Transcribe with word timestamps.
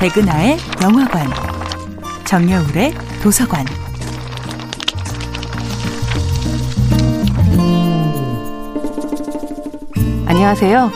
백은하의 0.00 0.56
영화관, 0.82 1.26
정여울의 2.24 2.94
도서관. 3.22 3.66
안녕하세요. 10.24 10.90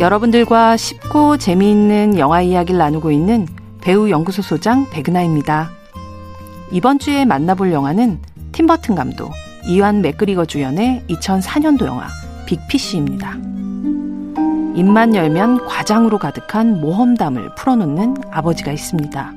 여러분들과 0.00 0.76
쉽고 0.76 1.38
재미있는 1.38 2.18
영화 2.18 2.42
이야기를 2.42 2.76
나누고 2.78 3.10
있는 3.10 3.48
배우 3.80 4.10
연구소 4.10 4.42
소장 4.42 4.90
백은하입니다. 4.90 5.70
이번 6.70 6.98
주에 6.98 7.24
만나볼 7.24 7.72
영화는 7.72 8.20
팀버튼 8.52 8.94
감독, 8.94 9.32
이완 9.64 10.02
맥그리거 10.02 10.44
주연의 10.44 11.04
2004년도 11.08 11.86
영화 11.86 12.08
빅피쉬입니다. 12.44 13.38
입만 14.74 15.14
열면 15.14 15.66
과장으로 15.66 16.18
가득한 16.18 16.80
모험담을 16.80 17.54
풀어놓는 17.56 18.16
아버지가 18.30 18.72
있습니다. 18.72 19.32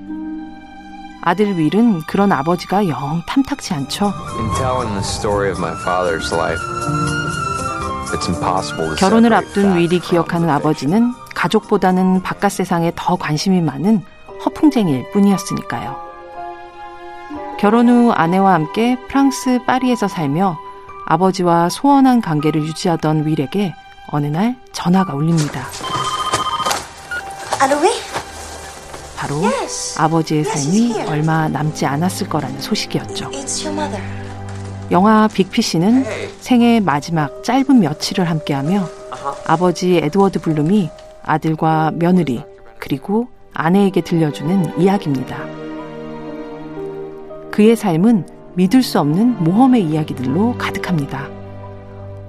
아들 1.21 1.57
윌은 1.57 2.01
그런 2.01 2.31
아버지가 2.31 2.87
영 2.87 3.21
탐탁치 3.27 3.73
않죠. 3.73 4.11
결혼을 8.99 9.33
앞둔 9.33 9.75
윌이 9.75 9.99
기억하는 9.99 10.49
아버지는 10.49 11.13
가족보다는 11.33 12.21
바깥 12.21 12.51
세상에 12.51 12.91
더 12.95 13.15
관심이 13.15 13.61
많은 13.61 14.03
허풍쟁이일 14.45 15.11
뿐이었으니까요. 15.13 15.95
결혼 17.57 17.89
후 17.89 18.11
아내와 18.11 18.53
함께 18.53 18.97
프랑스 19.07 19.59
파리에서 19.65 20.07
살며 20.07 20.57
아버지와 21.05 21.69
소원한 21.69 22.21
관계를 22.21 22.61
유지하던 22.61 23.25
윌에게 23.25 23.73
어느 24.13 24.27
날 24.27 24.55
전화가 24.71 25.15
울립니다. 25.15 25.65
바로 29.17 29.41
아버지의 29.97 30.43
삶이 30.43 31.01
얼마 31.07 31.47
남지 31.47 31.87
않았을 31.87 32.29
거라는 32.29 32.61
소식이었죠. 32.61 33.31
영화 34.91 35.27
빅피쉬는 35.27 36.05
생애 36.39 36.79
마지막 36.79 37.43
짧은 37.43 37.79
며칠을 37.79 38.29
함께하며 38.29 38.87
아버지 39.47 39.95
에드워드 39.95 40.41
블룸이 40.41 40.91
아들과 41.23 41.91
며느리 41.95 42.43
그리고 42.77 43.29
아내에게 43.55 44.01
들려주는 44.01 44.79
이야기입니다. 44.79 45.37
그의 47.49 47.75
삶은 47.75 48.27
믿을 48.53 48.83
수 48.83 48.99
없는 48.99 49.43
모험의 49.43 49.83
이야기들로 49.85 50.55
가득합니다. 50.59 51.42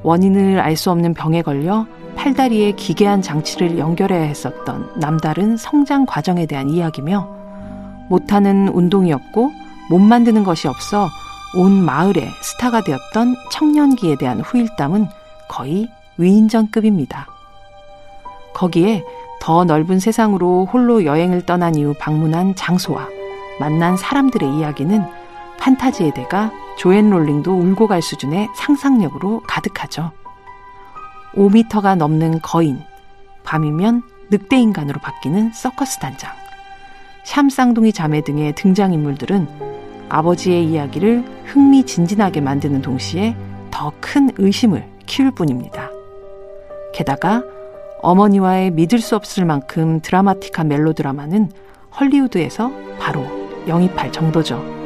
원인을 0.04 0.60
알 0.60 0.76
수 0.76 0.90
없는 0.90 1.14
병에 1.14 1.42
걸려 1.42 1.86
팔다리에 2.14 2.72
기괴한 2.72 3.22
장치를 3.22 3.78
연결해야 3.78 4.22
했었던 4.22 4.90
남다른 4.96 5.56
성장 5.56 6.06
과정에 6.06 6.46
대한 6.46 6.70
이야기며 6.70 7.26
못하는 8.08 8.68
운동이었고 8.68 9.50
못 9.90 9.98
만드는 9.98 10.44
것이 10.44 10.68
없어 10.68 11.08
온 11.56 11.84
마을의 11.84 12.28
스타가 12.42 12.82
되었던 12.82 13.34
청년기에 13.50 14.16
대한 14.16 14.40
후일담은 14.40 15.08
거의 15.48 15.88
위인전급입니다. 16.18 17.26
거기에 18.54 19.04
더 19.40 19.64
넓은 19.64 19.98
세상으로 19.98 20.66
홀로 20.72 21.04
여행을 21.04 21.42
떠난 21.42 21.74
이후 21.74 21.94
방문한 21.98 22.54
장소와 22.54 23.08
만난 23.60 23.96
사람들의 23.96 24.56
이야기는 24.56 25.02
판타지의 25.58 26.14
대가 26.14 26.50
조앤 26.78 27.10
롤링도 27.10 27.52
울고 27.52 27.86
갈 27.86 28.02
수준의 28.02 28.48
상상력으로 28.56 29.42
가득하죠. 29.46 30.12
5미터가 31.34 31.96
넘는 31.96 32.40
거인, 32.42 32.80
밤이면 33.44 34.02
늑대 34.30 34.58
인간으로 34.58 35.00
바뀌는 35.00 35.52
서커스 35.52 35.98
단장, 35.98 36.32
샴쌍둥이 37.24 37.92
자매 37.92 38.22
등의 38.22 38.54
등장인물들은 38.54 39.48
아버지의 40.08 40.66
이야기를 40.66 41.24
흥미진진하게 41.46 42.40
만드는 42.40 42.82
동시에 42.82 43.36
더 43.70 43.92
큰 44.00 44.30
의심을 44.38 44.86
키울 45.06 45.32
뿐입니다. 45.32 45.90
게다가 46.94 47.42
어머니와의 48.02 48.70
믿을 48.70 49.00
수 49.00 49.16
없을 49.16 49.44
만큼 49.44 50.00
드라마틱한 50.00 50.68
멜로드라마는 50.68 51.50
헐리우드에서 51.98 52.70
바로 53.00 53.26
영입할 53.66 54.12
정도죠. 54.12 54.83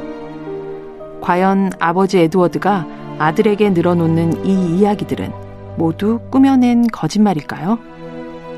과연 1.21 1.73
아버지 1.79 2.19
에드워드가 2.19 2.87
아들에게 3.19 3.71
늘어놓는 3.71 4.47
이 4.47 4.79
이야기들은 4.79 5.33
모두 5.77 6.21
꾸며낸 6.31 6.87
거짓말일까요? 6.87 7.79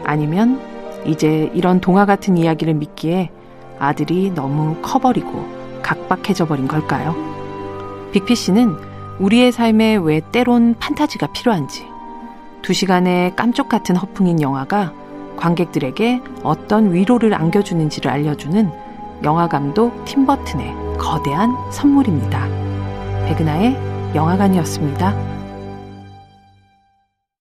아니면 0.05 0.61
이제 1.07 1.51
이런 1.55 1.81
동화 1.81 2.07
같은 2.07 2.37
이야기를 2.37 2.75
믿기에 2.75 3.31
아들이 3.79 4.31
너무 4.35 4.77
커버리고 4.83 5.47
각박해져 5.83 6.47
버린 6.47 6.69
걸까요? 6.69 7.15
빅피 8.13 8.35
씨는 8.35 8.77
우리의 9.19 9.53
삶에 9.53 9.97
왜 9.97 10.21
때론 10.33 10.75
판타지가 10.79 11.29
필요한지, 11.33 11.87
두 12.63 12.73
시간의 12.73 13.37
깜쪽 13.37 13.69
같은 13.69 13.97
허풍인 13.97 14.41
영화가 14.41 14.93
관객들에게 15.37 16.21
어떤 16.43 16.93
위로를 16.93 17.35
안겨주는지를 17.35 18.11
알려주는 18.11 18.71
영화 19.25 19.49
감독 19.49 20.05
팀버튼의 20.05 20.90
거대한 21.01 21.57
선물입니다. 21.73 22.47
백은하의 23.27 24.15
영화관이었습니다. 24.15 25.30